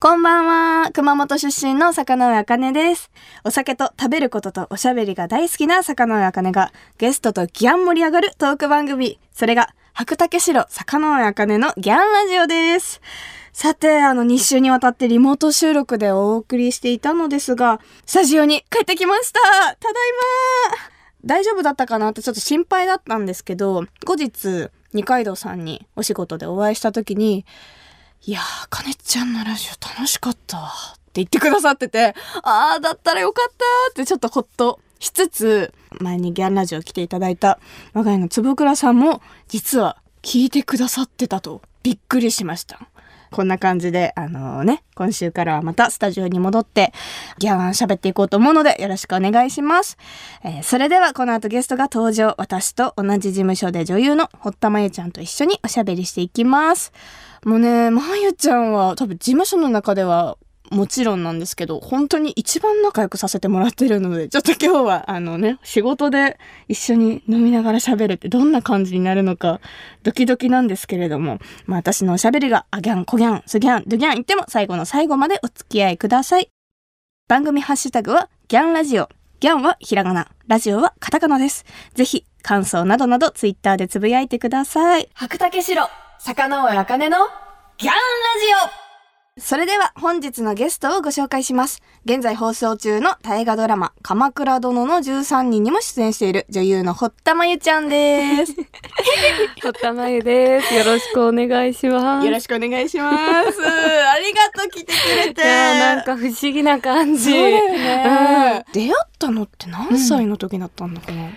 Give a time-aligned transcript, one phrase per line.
[0.00, 0.90] こんばんは。
[0.92, 3.10] 熊本出身の坂上茜です。
[3.44, 9.20] お酒と食べることとおしゃべりが大好きな坂上茜がゲストとギャン盛り上がるトーク番組。
[9.30, 13.02] それが白竹城坂上茜のギャンラジオです。
[13.52, 19.74] さて、あの2週にわたってリモート収録でお送りしていたのですが、スタジオに帰ってきましたただい
[20.70, 20.76] ま
[21.26, 27.44] 大丈夫だったかなってちょっと心配だったんですけど、後日、二階堂さんにお仕事でお会いした時に、
[28.24, 32.14] いやー、かねちゃんのラジオ楽しかったわって言ってくださってて、
[32.44, 37.58] あー、だったらよかったってちょっとほっとしつつ、前にギャンラジオ来ていただいた
[37.94, 42.78] 我が家の坪倉さんも、実は聞いてくださってたと、びっくりしました。
[43.32, 46.92] こんな感じで、あのね、今週からはまたスタジオに戻って、
[47.38, 49.98] ギャン喋っていこうと思うので、よろしくお願いします。
[50.44, 52.36] えーそれではこの後ゲストが登場。
[52.38, 56.92] 私と同じ事務所で女優の堀田真由ちゃんと一緒におしゃべりしていきます。
[57.44, 60.38] もうね、まゆちゃんは多分事務所の中では
[60.70, 69.60] もちろんなんですけど、本当に一番仲良くさせてもらってるので、ちょっと今日はあのね、仕事で一緒に飲みながら喋るってどんな感じになるのか、
[70.02, 76.48] ドキドキなんですけれども、まあ私のおしゃべりがアギャン、コギャン、スギャン、ドギャン言っても最後の最後までお付き合いください。
[77.28, 79.08] 番組ハッシュタグはギャンラジオ。
[79.40, 81.64] ギャンはひらがな、ラジオはカタカナです。
[81.94, 85.08] ぜひ感想などなどツイッターでつぶやいてください。
[85.14, 87.16] 白竹城、坂上茜の
[87.78, 87.96] ギャンラ
[88.68, 88.82] ジオ
[89.40, 91.80] それでは本日のゲストをご紹介します。
[92.04, 98.52] 現在放送中の大河ドラマ、鎌倉殿の13人にも出演している女優の堀田真由ちゃんです。
[99.62, 100.74] 堀田真由です。
[100.74, 102.26] よろしくお願いします。
[102.26, 103.16] よろしくお願いします。
[103.16, 105.40] ありがとう来てくれて。
[105.40, 107.24] いやーなんか不思議な感じ。
[107.24, 111.30] そうだよね、出会ったのって何歳の時だったんだかな、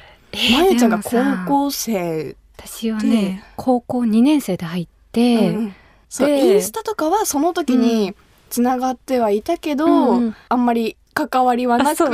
[0.53, 1.11] まゆちゃんが高
[1.47, 5.75] 校生私はね、高校2年生で入って、うん
[6.07, 8.15] そうでインスタとかはその時に
[8.49, 10.35] つながってはいたけど、うんうん。
[10.47, 12.09] あんまり関わりはなく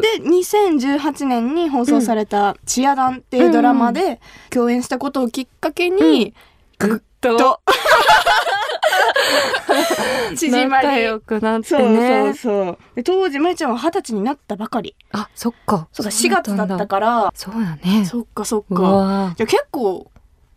[0.00, 4.20] で2018年に放送された「チアダン」っていうドラマで
[4.50, 6.34] 共演したことをきっかけに、
[6.78, 7.36] ぐっと。
[7.36, 7.60] と
[10.36, 12.34] 縮まり仲良くなってそうね。
[12.34, 15.88] そうそうで当時まゆちゃんは二十歳になったばかりあ、そっか。
[15.92, 18.04] そうか4月だったからそうだね。
[18.04, 20.10] そっかそっうかじゃあ結構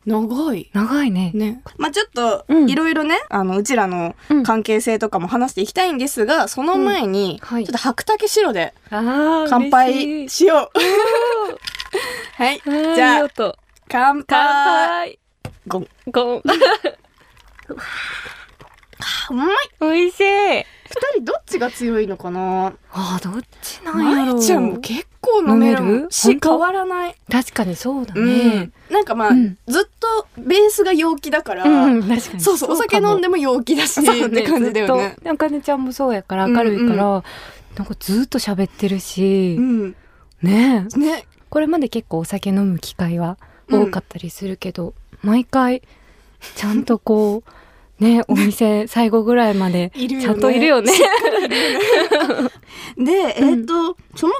[0.06, 1.32] 長い長いね。
[1.34, 1.62] ね。
[1.78, 10.80] まあちょっと、うんいろいろね、あの、うちらのうん関係性とかも話していきたいんですが、その前に、はいちょっと白竹白で乾杯しよう。
[12.42, 12.62] はい。
[12.96, 13.28] じゃあ
[13.88, 15.20] 乾杯乾杯。
[15.68, 15.88] ゴン。
[16.12, 16.44] ゴン。
[17.74, 19.48] うまい。
[19.80, 20.24] 美味しい。
[20.24, 20.66] 二
[21.18, 22.74] 人どっちが強いのかな？
[22.92, 26.08] あーどっちなんやろちゃんも結構飲める？
[26.10, 27.16] し、変わらない。
[27.32, 28.74] 確かにそうだうねん。。
[28.90, 29.58] なんかまあ、うん。
[29.68, 32.42] ずっとベースが陽気だから、うん、確かに。
[32.42, 35.16] そうそう、お酒飲んでも陽気だし、そうって感じだよね。
[35.26, 37.24] あかねちゃんもそうやから明るいから、うん
[37.78, 39.96] なんかずっと喋ってるし、うん。
[40.42, 40.88] ね。
[40.96, 41.26] えね。
[41.50, 43.38] これまで結構お酒飲む機会は
[43.72, 45.82] 多かったりするけど、毎回
[46.56, 47.52] ちゃんとこう
[48.00, 50.92] ねお店最後ぐらいまで ちゃんといるよね。
[52.98, 54.34] で、えっ、と、そもそも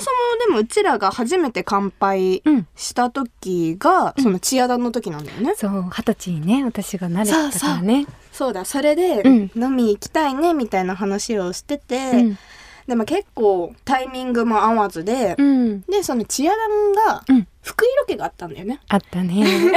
[0.48, 4.24] でもうちらが初めて乾杯うん、した時が、うん。
[4.24, 5.54] そのチアダンの時なんだよね。
[5.56, 8.06] そう二十歳にね私が慣れてたからね。
[8.32, 9.52] そうだ、それで、うん。
[9.56, 12.38] 飲み行きたいねみたいな話をしてて、うん。
[12.88, 18.80] でも結構タイミングも合わずで、うん、で、そのチアダンがうん、福井ロケがあったんだよね。
[18.88, 19.46] あったね。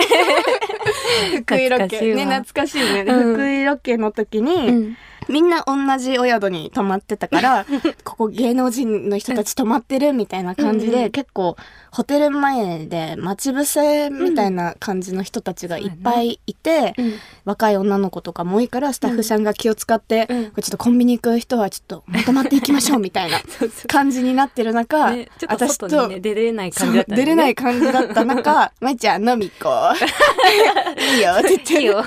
[1.42, 2.14] 福井ロケ。
[2.14, 3.04] ね、懐かしいね。
[3.04, 4.96] でうん福井ロケの時に、うん
[5.28, 7.66] みんな同じお宿に泊まってたから、
[8.02, 11.56] ここ芸能人の人たち泊まってるみたいな感じで、うん結構
[11.92, 17.12] ホテル前で待ち伏せみたいな感じの人たちがいっぱいいて、うん。
[17.44, 20.44] 若い女の子とかも多いからスタッフさんが気を使って、うん。
[20.46, 23.40] これちょっとコンビニ行く人はちょっとまとまっていきましょうみたいな
[23.88, 29.96] 感じになってる中、ね、ちょっと私外とにね出れない感じだった、ね、出れない感じだった中、 まいちゃん飲み行こう。
[31.14, 32.02] いいよって言って、いいよ。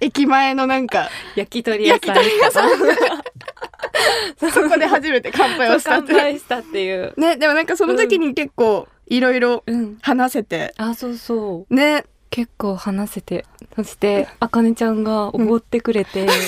[0.00, 1.98] 駅前のなんか、焼き鳥屋
[2.50, 2.70] さん
[4.50, 6.14] そこで初めて乾杯をしたっ乾て。
[6.14, 7.12] 杯したっていう。
[7.18, 9.98] ね、でもなんかその時に結構いろいろうん。
[10.02, 11.74] 話せて、あ、そうそう。
[11.74, 13.44] ね、結構話せて。
[13.76, 16.26] そして、あかねちゃんがおごってくれて。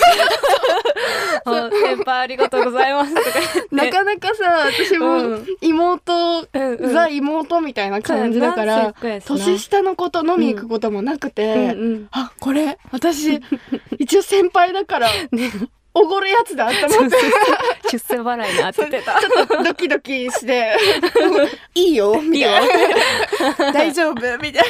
[1.46, 3.28] あ先輩ありがとうございますとか。
[3.70, 13.40] なかなかさ、私もうん妹、うんうんザ妹みたいな感じだからなせっかやし、な年下の子と飲み行くこともなくて、うんうんあ、これ、私、
[13.98, 15.50] 一応先輩だから、 ね
[15.96, 17.16] おごるやつだと思って。
[17.92, 19.20] 出世払いに当ててた。
[19.20, 20.76] ちょっとドキドキして
[21.74, 22.68] 「いいよ」みたい
[23.58, 24.64] な「大丈夫」みたい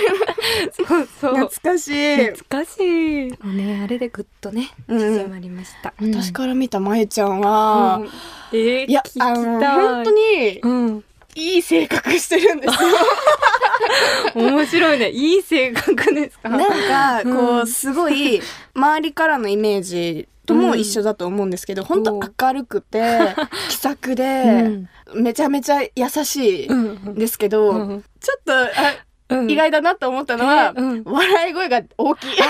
[0.73, 2.17] そうそな懐かしい。
[2.33, 3.31] 懐かしい。
[3.31, 4.99] もうねあれでぐっとねうん。
[4.99, 8.11] 縮まりました、私から見たまゆちゃんは、うん
[8.53, 9.33] えー、いや聞きたい。
[9.33, 11.05] あの本当にうん。
[11.37, 12.89] いい性格してるんですよ。
[14.37, 15.11] 面白いね。
[15.11, 16.49] いい性格ですか？
[16.49, 17.67] なんかこううん。
[17.67, 18.41] すごい
[18.75, 23.35] 周りからのイメージとも一緒だと思うんですけど、本当明るくて
[23.69, 25.23] 気さくで、うん。
[25.23, 28.53] めちゃめちゃ優しいうんんですけど、うんちょっと
[29.49, 30.73] 意外だなと思ったのは、
[31.05, 32.37] 笑い声が大きい。
[32.37, 32.47] そう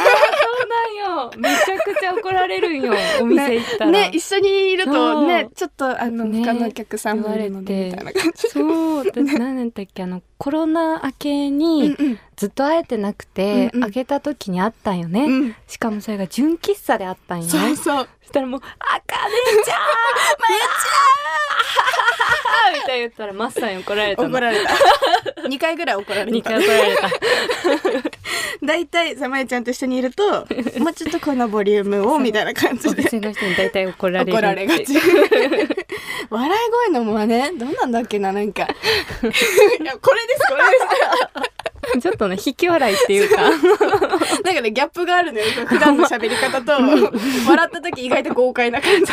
[1.07, 1.31] なんよ。
[1.37, 8.49] めちゃくちゃ怒られるんよ お店行ったら、ね、一緒にいるとねちょっとあの、ね他のお客さんもいるのでみたいな感じ。
[8.49, 13.91] そうだって何だっけあのコロナ明けにうんずっと会えてなくて、うんうん。
[13.91, 17.51] 開けた時に会ったんよね、しかもそれが純喫茶で会ったんよね。
[17.51, 18.09] そうそう。
[18.23, 19.35] そしたらもう「あかね
[19.65, 19.85] ちゃんま
[20.57, 22.14] やちゃん!」
[22.75, 24.29] みたいに言ったらマッサンに怒られたの。
[24.29, 24.71] 怒られた。
[25.49, 27.11] 2回ぐらい怒られ2た回怒られた。
[28.63, 34.95] 大体さまゆちゃんと一緒にいるともうちょっとこのボリュームをみたいな感おじで店の人に大体怒られる怒られがち。
[36.31, 38.63] 笑い声のもはねどうなんだっけななんか。
[38.63, 38.67] い
[39.85, 40.63] やこれですこれ
[41.95, 43.53] でちょっとね引き笑いっていうか。
[43.53, 46.73] すなんかねギャップがあるのよ普段の喋り方と。
[46.73, 49.13] 笑った時意外と豪快な感じ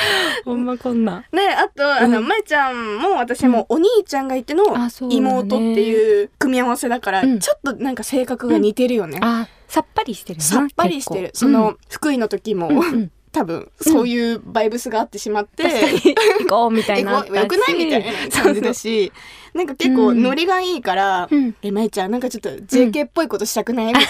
[0.44, 4.64] ほんまこんなねあとあの、まゆちゃんも私もお兄ちゃんがいての
[5.10, 7.38] 妹っていう組み合わせだから、うん。
[7.38, 11.30] ちょっとなんか性格が似てるよね、あさっぱりしてるなさっぱりしてる。
[11.34, 12.70] その、福井の時も、
[13.32, 19.12] 多分そういうバイブスがあってしまって、行こうみたいえな こよくないみたいな感じだし
[19.56, 21.54] なんか結構ノリがいいから「うん。
[21.62, 24.04] えまいちゃんなんかちょっと JK っぽいことしたくない?」みたい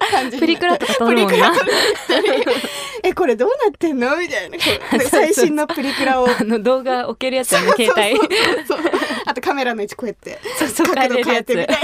[0.00, 1.52] な感じにプリクラとか撮るもんな
[3.02, 4.58] えこれどうなってんの?」みたいな。
[5.08, 6.28] 最新のプリクラを。
[6.28, 8.16] あの動画置けるやつやね携帯
[8.66, 8.87] そうそう
[9.30, 11.76] あとカメラの位置こうやってそうそう角度変えてみたい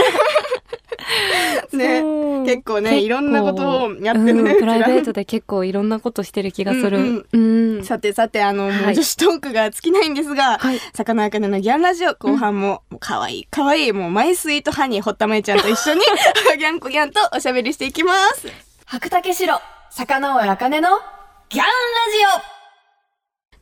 [1.73, 1.79] な。
[1.79, 2.03] ね。
[2.45, 6.99] 結構ねいろんなことをやってるねうんプライベートで結構いろんなことしてる気がする。
[6.99, 7.85] うんうん。
[7.85, 10.81] さてさてあの、もうはい女子トークが尽きないんですが、はい。
[10.95, 16.01] 魚あかねのギャンラジオ後半も、もう可愛い可愛いもうマイスイートハニー堀田まゆちゃんと一緒に
[16.59, 18.49] ギャンコギャンとおしゃべりしていきます。
[18.87, 19.61] 白竹城
[19.91, 20.89] 魚尾あかねの
[21.49, 21.71] ギャンラ
[22.41, 22.54] ジオ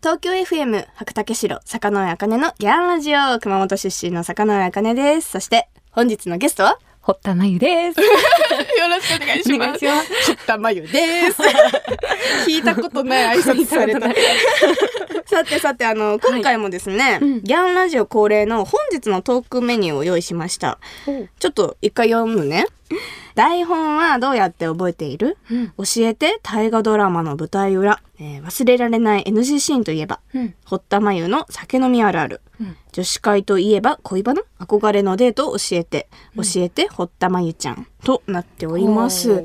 [0.03, 3.39] 東京 FM 白竹城坂上茜のギャンラジオ。
[3.41, 5.31] 熊本出身の坂上茜です。
[5.31, 8.01] そして本日のゲストは堀田真由です。
[8.03, 8.07] よ
[8.89, 9.87] ろしくお願いします。
[10.27, 10.89] 堀田真由で
[11.31, 11.43] す。
[12.51, 14.09] 聞いたことない挨拶された。
[15.27, 17.43] さてさてあの今回もですね、うん。
[17.43, 20.79] ギャンラジオ恒例の本日のトークメニューを用意しました。
[21.39, 22.67] ちょっと一回読むね。
[23.35, 25.39] 台本はどうやって覚えている？
[25.51, 25.69] うん。
[25.79, 26.39] 教えて。
[26.43, 30.55] 大河ドラマの舞台裏、えー忘れられない NG シーンといえばうん。
[30.65, 32.41] 堀田真由の酒飲みあるある。
[32.61, 32.77] うん。
[32.93, 34.43] 女子会といえば恋バナ？
[34.61, 37.87] 憧れのデートを教えて教えて堀田真由ちゃん。
[38.05, 39.45] となっております。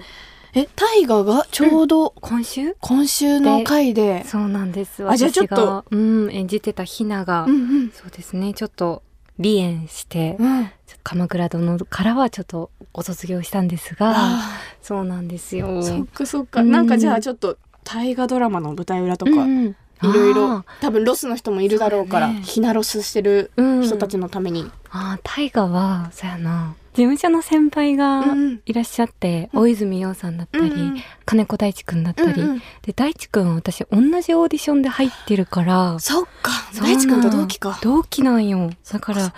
[0.53, 2.75] え大河がちょうど今週？
[2.79, 5.07] 今週の回で、そうなんです。
[5.07, 5.85] あじゃあちょっと。
[5.89, 7.91] うん演じてたひながうんうん。
[7.91, 8.53] そうですね。
[8.53, 9.03] ちょっと
[9.37, 10.69] 離縁してうん、
[11.03, 15.67] 鎌倉殿からはちょっとご卒業したんですがあそうなんですよ。
[15.67, 19.75] ーそっかそっか、うんなんかじゃあちょっと大河ドラマの舞台裏とか、うんうん。
[20.03, 26.75] いろいろあ多分ロスの人もいるだろうからひなロスしてる人たちのために、あー大河はそうやな。
[26.93, 32.59] 事務所の先輩がうんいらっしゃって、大泉洋さんだったり、うん金子大地くんだったり、うんうん。
[32.83, 35.99] で大地くんは私同じオーディションで入ってるから。
[35.99, 36.51] そっか。
[36.79, 37.79] 大地君と同期か。
[37.81, 38.69] 同期なんよ。
[38.91, 39.33] だから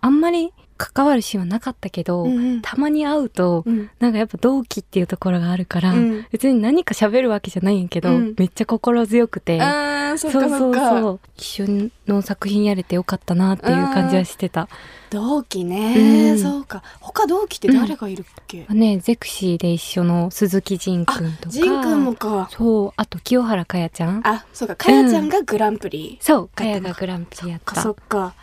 [0.00, 2.62] あんまり関わるシーンはなかったけど、うんうん。
[2.62, 3.90] たまに会うと、うん。
[4.00, 6.26] なんかやっぱ同期っていうところがあるから、うん。
[6.30, 8.34] 別に何か喋るわけじゃないんやけど、うん。
[8.36, 14.68] めっちゃ心強くて、あーそそうそうそう一緒の作品やれてよかったなっていう感じはしてた。
[15.10, 16.38] 同期ね、うん。
[16.38, 16.82] そうか。
[17.00, 21.50] 他同期って誰がいるっけ、ねゼクシーで一緒の鈴木仁くんとか。
[21.50, 22.48] ジンくんもか。
[22.50, 22.92] そう。
[22.96, 24.26] あと清原かやちゃん。
[24.26, 24.76] あそうか。
[24.76, 26.48] かやちゃんがグランプリ、そう。
[26.48, 26.64] か。
[26.64, 27.74] やがグランプリやった。
[27.74, 28.34] かそっか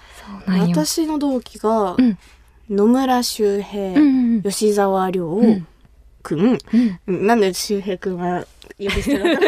[0.48, 2.18] 私の同期がうん。
[2.70, 5.68] 野村周平、うんうん吉沢亮うん。
[6.24, 6.58] くん、
[7.08, 7.28] うん。
[7.28, 8.46] なんで周平くんは
[8.78, 9.42] 呼び捨てなのか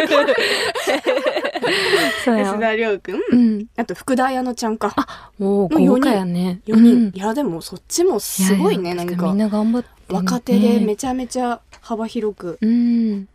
[2.26, 3.66] そうや吉沢亮くん、うん。
[3.78, 4.94] あと福田彩乃ちゃんか。
[5.40, 6.60] おーもう豪華やね。
[6.68, 7.12] 4人、うん。
[7.16, 9.28] いやでもそっちもすごいねややなんか。
[9.28, 9.94] みんな頑張ってね。
[10.10, 13.28] 若手でめちゃめちゃ幅広く、うん。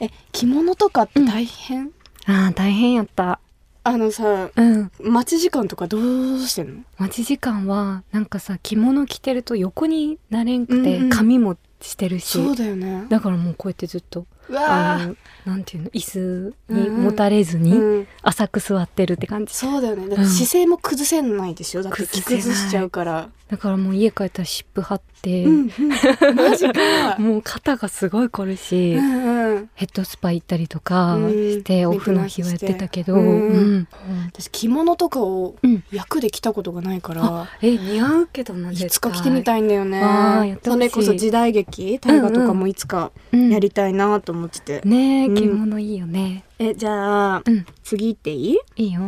[0.00, 1.90] え着物とかって大変、
[2.26, 3.40] あー大変やった
[3.88, 4.90] あのさうん。
[5.00, 6.82] 待ち時間とかどうしてんの？
[6.98, 11.10] 待ち時間はなんかさ着物着てると横になれんくて、うんうん。
[11.10, 12.26] 髪もしてるし。
[12.26, 13.06] そうだよね。
[13.08, 14.26] だからもうこうやってずっと
[14.56, 15.16] あの
[15.52, 20.08] なんていうの椅子にもたれずにうん浅く座ってるって感じ、そうだよね。
[20.14, 21.82] だ姿勢も崩せないでしょ？
[21.82, 23.28] だって着崩しちゃうから。
[23.48, 25.52] だからもう家帰ったら湿布貼って、うん。
[25.52, 27.16] うんマジか。
[27.18, 29.70] もう肩がすごい凝るし、うんうん。
[29.74, 31.30] ヘッドスパ行ったりとかうん。
[31.30, 33.88] して、オフの日はやってたけど、うんうん。
[34.26, 35.82] 私着物とかをうん。
[35.90, 40.58] 役で着たことがないからえ似合うけどないつか着てみたいんだよね。
[40.62, 43.48] それこそ時代劇大河とかもいつかうん。
[43.48, 47.66] やりたいなと思ってて、うんねえ着物いいよね、えじゃあうん。
[47.82, 48.84] 次行っていい？
[48.84, 49.00] いいよ。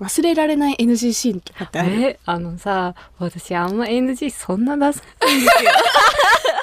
[0.00, 5.70] 忘れられない NG シーンとかってあるえあのさ私あんま NG そんな出さないんですよ。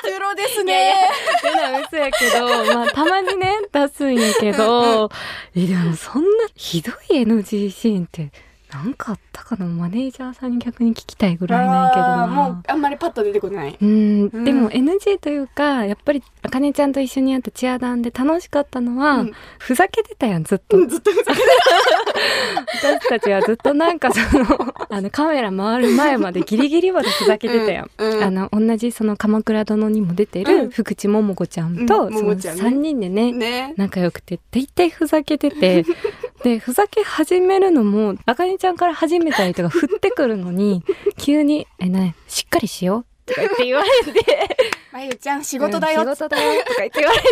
[0.04, 0.96] プロですいやいや
[1.38, 5.10] ってのは嘘やけどまあたまにね出すんやけど
[5.56, 8.32] えでもそんなひどい NG シーンって
[8.74, 9.66] なんかあったかな？
[9.66, 12.28] マネージャーさんに逆に聞きたいぐらいなんやけどな。
[12.28, 13.78] もうあんまりパッと出てこない。
[13.80, 14.44] うん、うん。
[14.44, 19.32] でも NG というかやっぱりあかねちゃんと一緒にやったチアダンで楽しかったのは、うん。
[19.60, 24.46] ふざけてたやんずっと、ずっと私たちはずっとなんかその
[24.90, 28.24] あのカメラ回る前までギリギリまでふざけてたやん、うんうん。
[28.24, 30.66] あの同じその「鎌倉殿」にも出てうん。
[30.66, 32.64] る福地桃子ちゃんと、うんその桃ちゃんね。
[32.64, 33.74] 3人でねね。
[33.78, 35.86] 仲良くて大体ふざけてて
[36.46, 40.84] でふざけ始めるのもあかねちゃんから始めたりとか振ってくるのに
[41.18, 44.58] 急に「えなにしっかりしよう」とか言って言われて。
[44.92, 46.04] まゆちゃん仕事だよ。
[46.04, 46.62] うん仕事だよ。
[46.64, 47.28] とか言って言われて。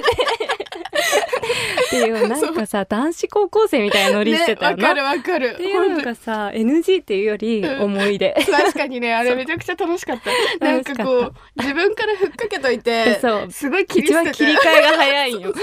[1.88, 5.53] っていうなんかさ男子高校生みたいなノリしてたよな、ねわかるわかる。
[5.53, 10.20] っていうのがさ NG っていうより思い出、確かにね あれめちゃくちゃ楽しかっ
[10.60, 10.65] た。
[10.65, 13.51] なんかこう自分からふっかけといて そう。
[13.51, 15.53] すごい切り一番切り替てえが早いんよ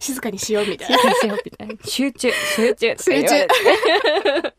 [0.00, 0.96] 静かにしようみたいな。
[0.96, 1.74] 静かにしようみたいな。
[1.84, 2.30] 集中。
[2.56, 2.96] 集中。
[2.96, 3.48] とか言われて。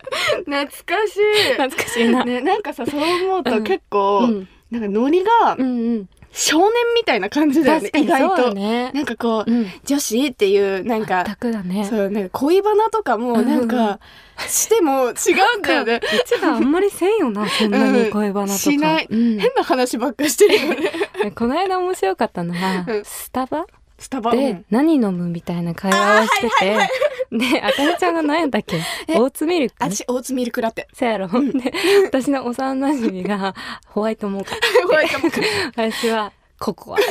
[0.46, 1.52] 懐かしい。
[1.52, 3.64] 懐かしいな、ねなんかさそう思うとうん。
[3.64, 4.48] 結構、うん。
[4.70, 6.08] なんかノリがうんうん。
[6.34, 8.90] 少年みたいな感じだよね意外と、だね。
[8.92, 9.66] なんかこう、うん。
[9.84, 11.84] 女子っていうなんか全くだね。
[11.84, 14.00] そうなんか恋バナとかもなんうんか
[14.48, 19.06] しても違うんだよね、うちがあんまりせんよなそんなに恋バナとか、しない。
[19.10, 19.38] うん。
[19.38, 20.92] 変な話ばっかしてるよね。
[21.36, 23.04] この間面白かったのは、うん。
[23.04, 23.66] スタバ
[24.02, 24.32] スタバ？
[24.32, 26.88] で何飲むみたいな会話をしてて、
[27.30, 28.80] であかねちゃんが何やったっけ？
[29.08, 31.72] え オーツミルク私オーツミルクラテそうやろ、で
[32.04, 33.54] 私の幼馴染が
[33.86, 34.56] ホワイトモカ
[34.86, 35.40] ホワイトモカ。
[35.76, 37.04] 私はココアって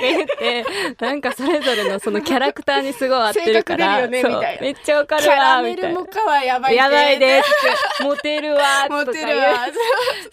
[0.00, 0.64] 言って
[1.00, 4.06] なんかそれぞれのそのキャラクターにすごい合ってるから。
[4.06, 4.22] ね
[4.60, 6.00] めっちゃわかキるわみたいな
[6.44, 8.02] やばいやばいです。
[8.02, 9.66] モテるわモテるわ。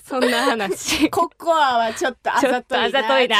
[0.07, 1.09] そんな話。
[1.11, 2.75] ココアはちょっとあざと
[3.19, 3.37] いな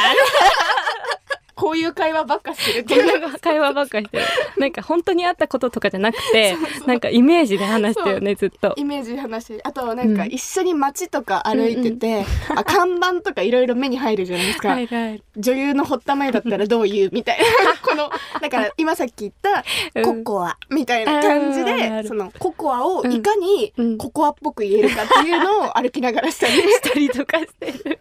[1.54, 4.24] こういう会話ばっかしてるこんな会話ばっかりしてる。
[4.58, 6.56] なんか本当にあったこととかじゃなくて
[6.86, 8.74] なんかイメージで話してよねずっと。
[8.76, 10.28] イメージ話あとはなんかうん。
[10.28, 15.22] 一緒に街とか歩いてて、あ看板とかいろいろ目に入るじゃないですか、はいはい。
[15.36, 17.44] 女優の堀田真由だったらどう言うみたいな。
[17.82, 20.24] このだから今さっき言ったうん。
[20.24, 23.98] ココアみたいな感じあーあるでそのココアをいかにうん。
[23.98, 27.98] ココアっぽく言えるかっていうのを歩きながらしたりしたりとかしてる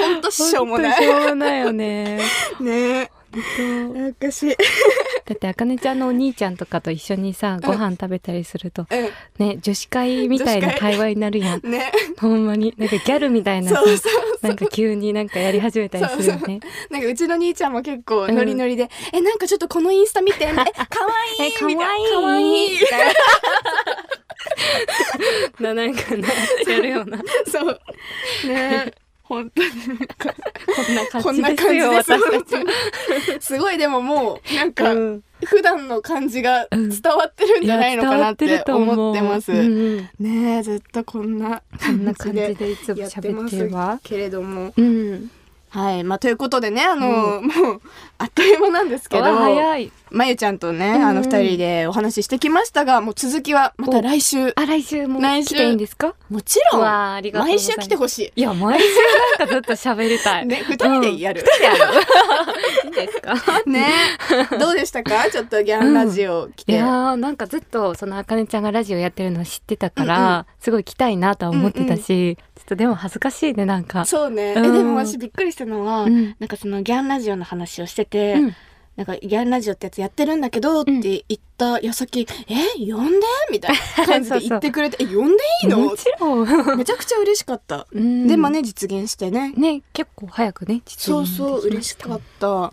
[0.00, 2.20] ほんとしょうもな本当にしいょうもないよね。
[2.60, 3.10] ね。
[3.58, 4.56] 本おかしい。
[5.26, 10.96] 当だってあかねちゃんのお兄ちゃんとかと一緒にさご飯食べたりするとうね女子会みたいな会。
[10.96, 11.66] 話になるやん。
[11.66, 11.92] ん ね。
[12.18, 12.72] ほんまに。
[12.78, 13.82] なんかギャルみたいなさ
[14.40, 16.60] なんか急になんかやり始めたりするよね。
[16.90, 20.62] なんかうちの兄ちゃんも結構ノリノリで、えなんかちょっとこのインスタ見てえ 可
[21.40, 22.80] 愛いいみたいい。
[22.80, 23.14] みたい
[25.60, 25.74] な。
[25.74, 26.28] ななんかな
[26.68, 27.18] やるような。
[27.50, 27.80] そう。
[28.48, 28.92] ね
[29.28, 29.82] 本当にこ
[30.92, 35.22] んなこんな感じですすごいでももうなんか、うん。
[35.44, 36.88] 普段の感じがうん。
[36.88, 39.52] 伝わってるんじゃないのかなって思ってます。
[39.52, 40.08] ううんうん。
[40.20, 44.72] ねえずっとこんなこんな感じででいつもやって喋ますけれども。
[44.76, 45.30] うん。
[45.70, 46.04] はい。
[46.04, 47.80] まあということでねあの、もう
[48.18, 49.24] あっという間なんですけど。
[49.24, 54.52] わ早いまゆちゃんとね、うんあの二人でお話ししてきましたがもう続きはまた来週。
[54.56, 55.54] あ来週も来週。
[55.54, 56.14] 来ていいんですか？
[56.30, 56.82] もちろん。
[56.82, 58.40] 毎週来てほしい。
[58.40, 58.86] や毎週
[59.38, 60.44] なんかずっと喋りたい。
[60.44, 61.40] い ね二人でやる、
[62.84, 63.34] いいですか？
[63.66, 63.86] ね。
[64.58, 65.30] どうでしたか？
[65.30, 70.44] ちょっとギャンラジオ来て、いやーなんかずっとそのあかねちゃんがラジオやってるの知ってたから、うんうん。
[70.60, 74.04] すごい来たいなとは思ってたし、ちょっとでも恥ずかしいねなんか。
[74.04, 74.66] そうね、うん。
[74.66, 76.34] えでも私びっくりしたのは、うん。
[76.38, 78.54] なんかそのギャンラジオの話をしてて、うん
[78.96, 83.18] なんかギャンラジオってやつやってるんだけどって言った矢先、え呼んで
[83.52, 85.78] みたいな感じで言ってくれてえ呼んでいいの？
[85.80, 86.78] もちろん。
[86.78, 88.26] めちゃくちゃ嬉しかった、うん。
[88.26, 89.52] でもね実現してね。
[89.52, 92.72] ね結構早くね実そう現そう嬉しかった。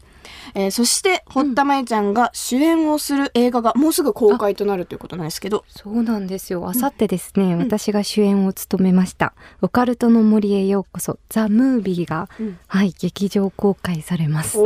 [0.56, 5.66] えーそして堀田真由ちゃんが主演をする映画がもうすぐ公開となるということなんですけど。
[5.68, 6.68] そうなんですよ。
[6.68, 12.58] あさってですね、私が主演を務めました、オカルトの森へようこそ、ザ・ムービーが、うん。
[12.68, 14.58] はい、劇場公開されます。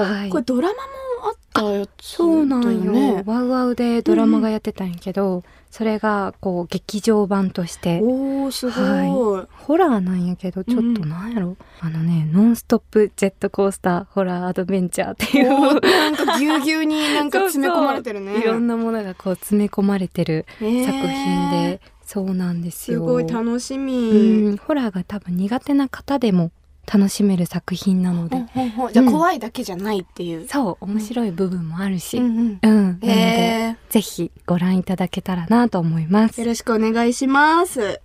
[0.00, 0.28] おはい。
[0.30, 0.80] これドラマも
[1.28, 8.00] あったやつそうなんよ、ワウワウでドラマがやってたんやけど、それがこう劇場版として。
[8.02, 15.80] おーすごい、はホラーなんやけどちょっとなんやろ、あのねノンストップジェットコースターホラーアドベンチャーっていう。
[15.80, 18.38] なんかぎゅうぎゅうになんか詰め込まれてるね。
[18.40, 22.98] いろんなものがこう詰め込まれてる作品で、そうなんですよ。
[22.98, 24.56] すごい楽しみ、うん。
[24.56, 26.50] ホラーが多分苦手な方でも
[26.92, 28.36] 楽しめる作品なので、
[28.92, 32.48] じゃあ怖いだけじゃないっていう、そう面白い部分もあるし、ううん。
[32.48, 36.38] んなので、へぜひご覧いただけたらなと思います。
[36.38, 38.00] ーよろしくお願いします。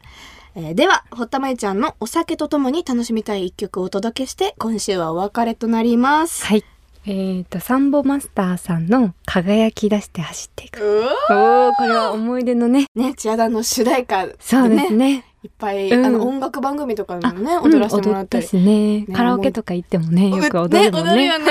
[0.55, 6.45] えーでは、堀田真由ちゃんのお酒とともに楽しみたい一曲をお届けして、今週はお別れとなります。
[6.45, 6.63] はい。
[7.07, 11.07] えっ、とサンボマスターさんの輝き出して走っていく。
[11.29, 12.87] おーこれは思い出のね。
[12.95, 16.05] ね、チアダンの主題歌でそうですねいっぱい、うん。
[16.05, 18.45] あの音楽番組とかでもね、踊らせてもらったり。
[18.45, 19.05] うん踊ったしね。
[19.05, 21.11] ねカラオケとか行ってもねよく踊るもんね。
[21.11, 21.45] ね、踊るよね。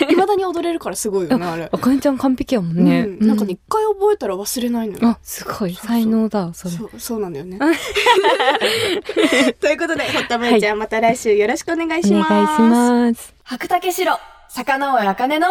[0.08, 1.68] 未だに踊れるからすごいよね、あれ。
[1.70, 5.08] あかねちゃん完璧やもんね、うん、なんかね、一回覚えたら忘れないのよ。
[5.08, 5.58] あすごい。
[5.58, 5.88] そうそう。
[5.88, 6.74] 才能だそれ。
[6.74, 7.58] そう、そうなんだよね。
[9.60, 12.30] ということで、堀田真由ちゃん、また来週よろしくお願いしおます。
[12.30, 13.34] 願いします。
[13.44, 15.46] 白竹城、坂上茜の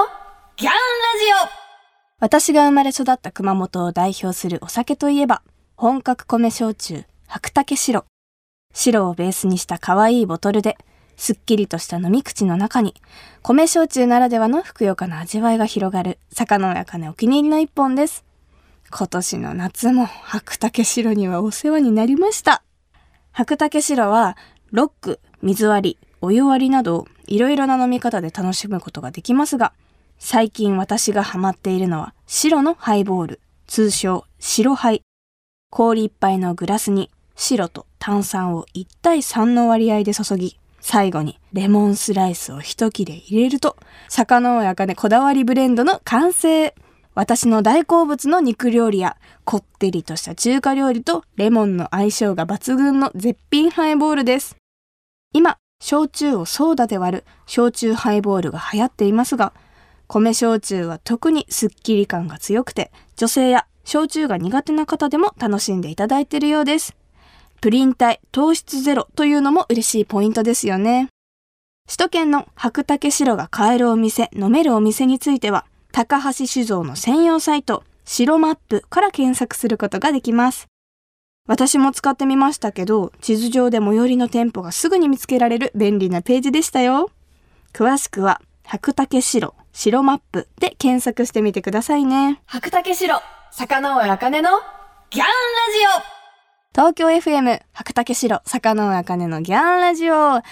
[0.57, 0.77] ギャンラジ
[1.61, 1.65] オ。
[2.19, 5.43] 私が生まれ育った熊本を代表するお酒といえば、
[5.75, 8.05] 本格米焼酎、白竹白。
[8.73, 10.77] 白をベースにした可愛いボトルで、
[11.17, 12.93] すっきりとした飲み口の中に、
[13.41, 18.25] 米焼酎ならではのふくよかな味わいが広がる、坂上茜お気に入りの一本です。
[18.91, 22.63] 今年の夏も白竹白にはお世話になりました。
[23.31, 24.37] 白竹白は、
[24.71, 29.73] ロック、水割り、お湯割りなど、いろいろな飲み方で楽しむことができますが、
[30.19, 35.01] 最近私がハマっているのは、白のハイボール、通称、白ハイ。
[35.71, 43.77] 氷いっぱいのグラスに、白と炭酸を1対3の割合で注ぎ、最後にレモンスライスを一切れ入れると、
[44.07, 46.75] 坂のやかねこだわりブレンドの完成。
[47.13, 54.57] 私の大好物の肉料理や、こってりとした中華料理とレモンの相性が抜群の絶品ハイボールです。
[55.33, 59.53] 今、焼酎をソーダで割る焼酎ハイボールが流行っていますが、
[60.07, 66.95] 米焼酎は特にスッキリ感が強くて、女性や焼酎が苦手な方でも楽しんでいただいているようです。
[67.61, 71.09] プリン体糖質ゼロというのも嬉しいポイントですよね。
[71.87, 80.67] 首都圏の白竹白が買えるお店、飲めるお店については、高橋酒造の専用サイト、白マップから検索することができます。
[81.47, 87.11] 私も使ってみましたけど、地図上で最寄りの店舗がすぐに見つけられる便利なページでしたよ。
[87.71, 92.41] 詳しくは、白竹白、白マップで検索してみてくださいね。
[92.47, 94.49] 白竹白、坂上茜の
[95.11, 95.31] ギャンラ
[96.01, 96.14] ジオ
[96.75, 100.15] 東京 FM、白竹城、坂上茜のギャンラジオ。
[100.35, 100.43] あ、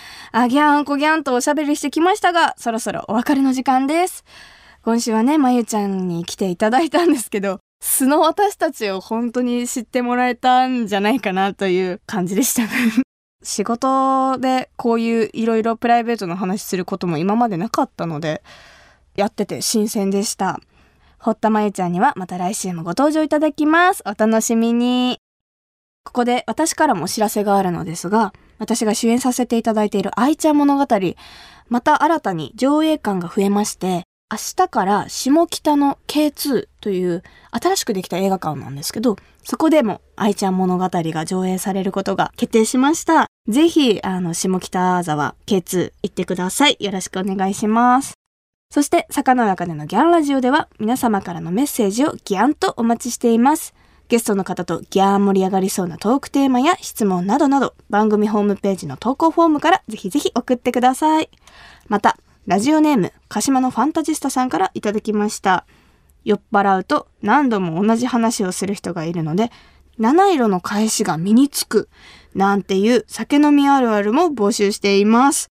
[0.48, 4.24] ギャンコギャンとおしゃべりしてきましたが、そろそろお別れの時間です。
[4.84, 12.70] 今週はね、まゆちゃんに来ていただいたんですけど、素の私たちを本当に知ってもらえたんじゃないかなという感じでしたね。
[13.44, 18.42] 仕事でこういういろいろプライベートの話することも今までなかったので、
[19.18, 20.62] やってて新鮮でした。
[21.20, 24.04] 堀田真由ちゃんにはまた来週もご登場いただきます。
[24.06, 25.23] お楽しみに。
[26.04, 30.86] ここで私からもお知らせがあるのですが、私が主演させていただいている愛ちゃん物語、
[31.70, 43.28] また新たに上映館が増えまして、明日から下北の K2 という新しくできた映画館なんですけど、そこでも愛ちゃん物語が上映されることが決定しました。
[43.48, 46.78] ぜひ、あの、下北沢 K2 行ってください。
[46.80, 48.14] よろしくお願いします。
[48.72, 53.76] そして、坂の中でのギャンラジオでは皆様からのメッセージをギャンとお待ちしています。
[54.10, 61.30] ゲストの方とギャー盛り上がりそうなトークテーマや質問などなど番組ホームページの投稿フォームからぜひぜひ送ってください。
[61.88, 65.66] また、ラジオネーム、鹿島のファンタジスタさんからいただきました。
[66.26, 69.52] 酔っ払うと何度も同じ話をする人がいるので、
[69.98, 71.90] 七色の返しが身につく、
[72.36, 75.48] なんていう酒飲みあるあるも募集しています。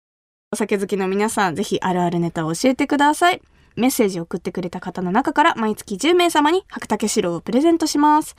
[0.51, 3.41] お酒好きの皆さん、ぜひあるあるネタを教えてください。
[3.75, 8.35] メッセージを送ってくれた方の中から毎月10名様に白竹白をプレゼントします。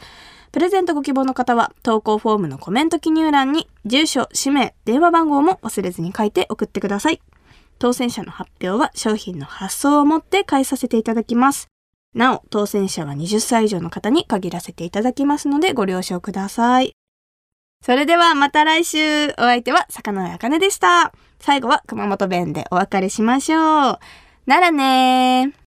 [0.52, 7.22] プレゼントご希望の方は投稿フォームのコメント記入欄に住所、氏名、電話番号も忘れずに書いて送ってください。
[7.78, 11.68] 当選者の発表は商品の発送をもって返させていただきます。
[12.14, 16.92] なお、当選者は20歳以上の方に限らせていただきますのでご了承ください。
[17.84, 21.12] それではまた来週お相手は坂上茜でした。
[21.40, 23.98] 最後は熊本弁でお別れしましょう。
[24.44, 25.62] ならねー。